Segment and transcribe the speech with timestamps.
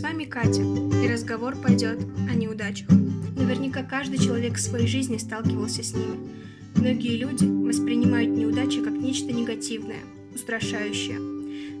[0.00, 1.98] вами Катя, и разговор пойдет
[2.30, 2.88] о неудачах.
[2.88, 6.30] Наверняка каждый человек в своей жизни сталкивался с ними.
[6.76, 9.98] Многие люди воспринимают неудачи как нечто негативное,
[10.32, 11.18] устрашающее.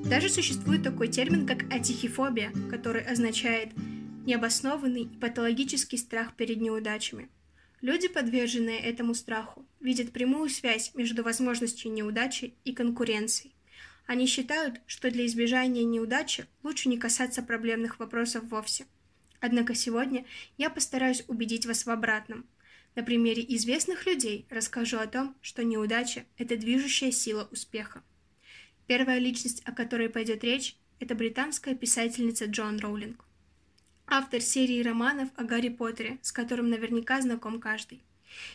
[0.04, 3.68] Даже существует такой термин, как атихифобия, который означает
[4.26, 7.28] необоснованный и патологический страх перед неудачами.
[7.82, 13.53] Люди, подверженные этому страху, видят прямую связь между возможностью неудачи и конкуренцией.
[14.06, 18.86] Они считают, что для избежания неудачи лучше не касаться проблемных вопросов вовсе.
[19.40, 20.24] Однако сегодня
[20.58, 22.46] я постараюсь убедить вас в обратном.
[22.94, 28.02] На примере известных людей расскажу о том, что неудача– это движущая сила успеха.
[28.86, 33.24] Первая личность, о которой пойдет речь, это британская писательница Джон Роулинг.
[34.06, 38.02] Автор серии романов о Гарри Поттере, с которым наверняка знаком каждый.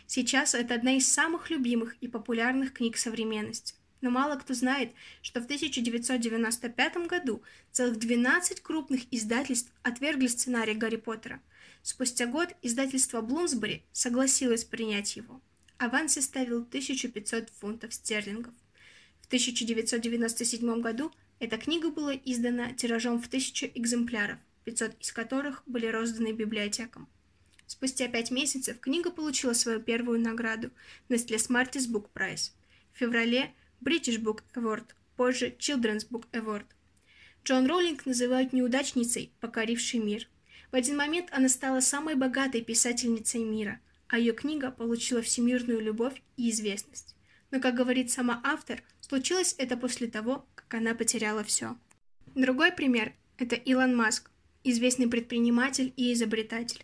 [0.06, 3.76] Сейчас это одна из самых любимых и популярных книг современности.
[4.02, 10.96] Но мало кто знает, что в 1995 году целых 12 крупных издательств отвергли сценарий Гарри
[10.96, 11.42] Поттера.
[11.82, 15.42] Спустя год издательство Блумсбери согласилось принять его.
[15.78, 18.54] Аванс составил 1500 фунтов стерлингов.
[19.22, 25.88] В 1997 году эта книга была издана тиражом в 1000 экземпляров, 500 из которых были
[25.88, 27.08] розданы библиотекам.
[27.66, 30.72] Спустя пять месяцев книга получила свою первую награду–
[31.10, 32.52] Nestle Smarties Book Prize.
[32.94, 34.86] В феврале British Book Award,
[35.16, 36.66] позже Children's Book Award.
[37.46, 40.28] Джон Роулинг называют неудачницей, покорившей мир.
[40.72, 46.22] В один момент она стала самой богатой писательницей мира, а ее книга получила всемирную любовь
[46.38, 47.16] и известность.
[47.52, 51.76] Но, как говорит сама автор, случилось это после того, как она потеряла все.
[52.36, 54.30] Другой пример– это Илон Маск,
[54.64, 56.84] известный предприниматель и изобретатель.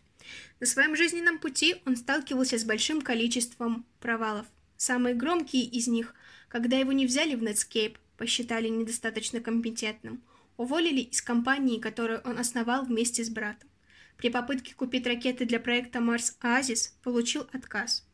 [0.59, 4.47] На своем жизненном пути он сталкивался с большим количеством провалов.
[4.77, 6.13] Самые громкие из них
[6.55, 10.23] когда его не взяли в Netscape, посчитали недостаточно компетентным,
[10.55, 13.69] уволили из компании, которую он основал вместе с братом.
[14.15, 18.07] При попытке купить ракеты для проекта Марс Оазис получил отказ.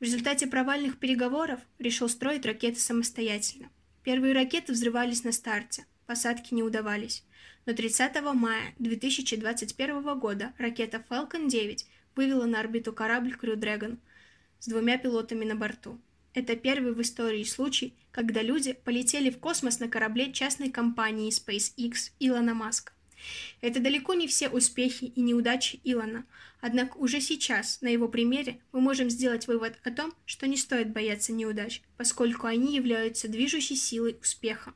[0.00, 3.70] В результате провальных переговоров решил строить ракеты самостоятельно.
[4.02, 7.22] Первые ракеты взрывались на старте, посадки не удавались.
[7.64, 11.86] Но 30 мая 2021 года ракета Falcon 9
[12.16, 13.98] вывела на орбиту корабль Crew Dragon
[14.58, 15.98] с двумя пилотами на борту.
[16.34, 22.12] Это первый в истории случай, когда люди полетели в космос на корабле частной компании SpaceX
[22.20, 22.92] Илона Маска.
[23.60, 26.24] Это далеко не все успехи и неудачи Илона,
[26.60, 30.92] однако уже сейчас, на его примере, мы можем сделать вывод о том, что не стоит
[30.92, 34.74] бояться неудач, поскольку они являются движущей силой успеха.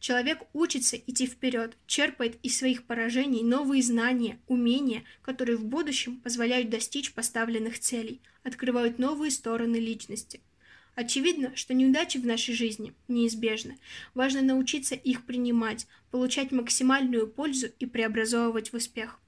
[0.00, 6.70] Человек учится идти вперед, черпает из своих поражений новые знания, умения, которые в будущем позволяют
[6.70, 10.40] достичь поставленных целей, открывают новые стороны личности.
[10.94, 13.78] Очевидно, что неудачи в нашей жизни неизбежны.
[14.14, 19.20] Важно научиться их принимать, получать максимальную пользу и преобразовывать в успех.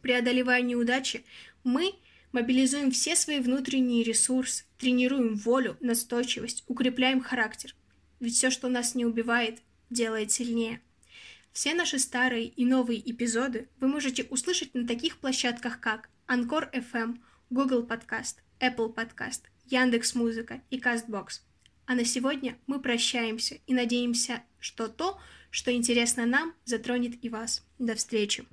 [0.00, 1.24] Преодолевая неудачи,
[1.64, 1.92] мы
[2.32, 7.74] мобилизуем все свои внутренние ресурсы, тренируем волю, настойчивость, укрепляем характер.
[8.20, 9.60] Ведь все, что нас не убивает,
[9.90, 10.80] делает сильнее.
[11.52, 17.18] Все наши старые и новые эпизоды вы можете услышать на таких площадках, как Anchor FM,
[17.50, 21.42] Google Podcast, Apple Podcast– Яндекс Музыка и Кастбокс.
[21.86, 27.64] А на сегодня мы прощаемся и надеемся, что то, что интересно нам, затронет и вас.
[27.78, 28.46] До встречи!